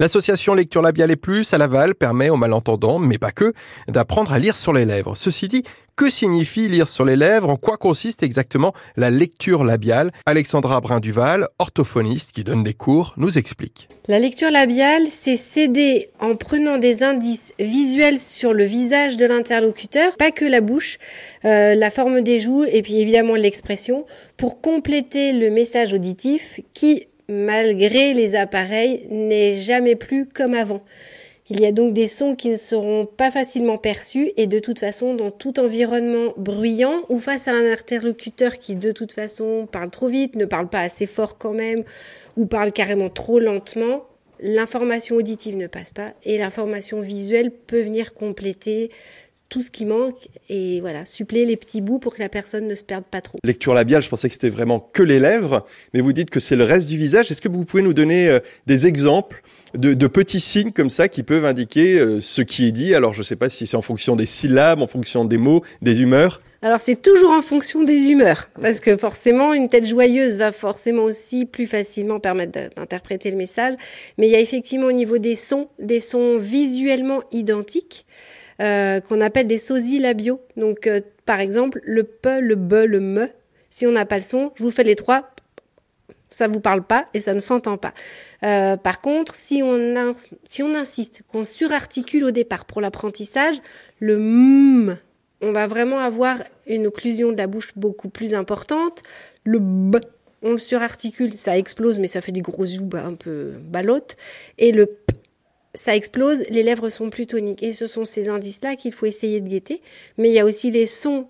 [0.00, 3.52] L'association Lecture Labiale et Plus à Laval permet aux malentendants, mais pas que,
[3.86, 5.16] d'apprendre à lire sur les lèvres.
[5.16, 5.62] Ceci dit,
[5.94, 7.48] que signifie lire sur les lèvres?
[7.48, 10.10] En quoi consiste exactement la lecture labiale?
[10.26, 13.88] Alexandra Brun-Duval, orthophoniste qui donne des cours, nous explique.
[14.08, 20.16] La lecture labiale, c'est s'aider en prenant des indices visuels sur le visage de l'interlocuteur,
[20.16, 20.98] pas que la bouche,
[21.44, 24.06] euh, la forme des joues et puis évidemment l'expression,
[24.36, 30.82] pour compléter le message auditif qui malgré les appareils, n'est jamais plus comme avant.
[31.50, 34.78] Il y a donc des sons qui ne seront pas facilement perçus et de toute
[34.78, 39.90] façon dans tout environnement bruyant ou face à un interlocuteur qui de toute façon parle
[39.90, 41.84] trop vite, ne parle pas assez fort quand même
[42.38, 44.06] ou parle carrément trop lentement,
[44.40, 48.90] l'information auditive ne passe pas et l'information visuelle peut venir compléter
[49.54, 52.74] tout ce qui manque et voilà, suppléer les petits bouts pour que la personne ne
[52.74, 53.38] se perde pas trop.
[53.44, 56.56] Lecture labiale, je pensais que c'était vraiment que les lèvres, mais vous dites que c'est
[56.56, 57.30] le reste du visage.
[57.30, 59.42] Est-ce que vous pouvez nous donner euh, des exemples
[59.74, 62.96] de, de, petits signes comme ça qui peuvent indiquer euh, ce qui est dit?
[62.96, 65.62] Alors je ne sais pas si c'est en fonction des syllabes, en fonction des mots,
[65.82, 66.40] des humeurs.
[66.60, 71.04] Alors c'est toujours en fonction des humeurs, parce que forcément une tête joyeuse va forcément
[71.04, 73.76] aussi plus facilement permettre d'interpréter le message,
[74.18, 78.04] mais il y a effectivement au niveau des sons, des sons visuellement identiques.
[78.60, 80.40] Euh, qu'on appelle des sosies labiaux.
[80.56, 83.28] Donc, euh, par exemple, le pe, le be, le me.
[83.68, 85.30] Si on n'a pas le son, je vous fais les trois.
[86.30, 87.94] Ça vous parle pas et ça ne s'entend pas.
[88.44, 93.56] Euh, par contre, si on, si on insiste, qu'on surarticule au départ pour l'apprentissage,
[93.98, 94.98] le m,
[95.40, 99.02] on va vraiment avoir une occlusion de la bouche beaucoup plus importante.
[99.44, 99.96] Le b,
[100.42, 104.16] on le surarticule, ça explose, mais ça fait des gros joues un peu balottes.
[104.58, 105.03] Et le p,
[105.74, 107.62] ça explose, les lèvres sont plus toniques.
[107.62, 109.82] Et ce sont ces indices-là qu'il faut essayer de guetter.
[110.18, 111.26] Mais il y a aussi les sons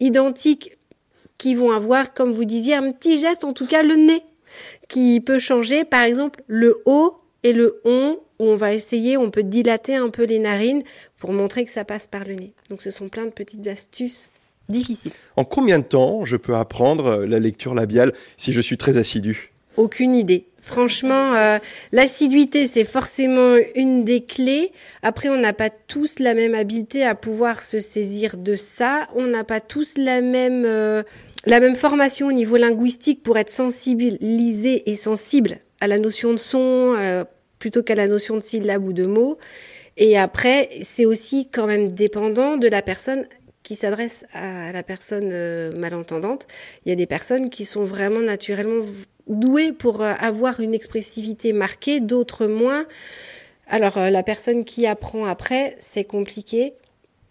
[0.00, 0.76] identiques
[1.36, 4.22] qui vont avoir, comme vous disiez, un petit geste, en tout cas le nez,
[4.88, 5.84] qui peut changer.
[5.84, 10.10] Par exemple, le O et le on, où on va essayer, on peut dilater un
[10.10, 10.82] peu les narines
[11.18, 12.52] pour montrer que ça passe par le nez.
[12.70, 14.30] Donc ce sont plein de petites astuces
[14.68, 15.12] difficiles.
[15.36, 19.52] En combien de temps je peux apprendre la lecture labiale si je suis très assidu?
[19.76, 20.47] Aucune idée.
[20.68, 21.58] Franchement, euh,
[21.92, 24.70] l'assiduité, c'est forcément une des clés.
[25.02, 29.08] Après, on n'a pas tous la même habileté à pouvoir se saisir de ça.
[29.16, 31.02] On n'a pas tous la même, euh,
[31.46, 36.38] la même formation au niveau linguistique pour être sensibilisé et sensible à la notion de
[36.38, 37.24] son euh,
[37.58, 39.38] plutôt qu'à la notion de syllabe ou de mots.
[39.96, 43.26] Et après, c'est aussi quand même dépendant de la personne
[43.62, 45.30] qui s'adresse à la personne
[45.78, 46.46] malentendante.
[46.84, 48.84] Il y a des personnes qui sont vraiment naturellement
[49.28, 52.84] doués pour euh, avoir une expressivité marquée, d'autres moins.
[53.68, 56.74] Alors euh, la personne qui apprend après, c'est compliqué.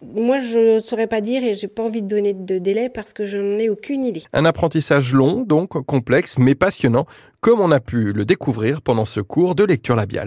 [0.00, 3.12] Moi, je ne saurais pas dire et j'ai pas envie de donner de délai parce
[3.12, 4.22] que je n'en ai aucune idée.
[4.32, 7.06] Un apprentissage long, donc complexe, mais passionnant,
[7.40, 10.26] comme on a pu le découvrir pendant ce cours de lecture labiale.